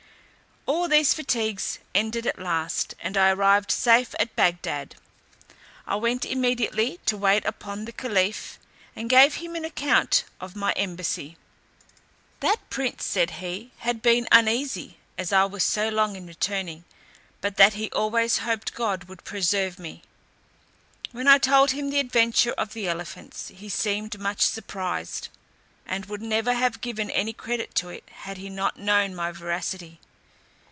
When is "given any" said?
26.81-27.33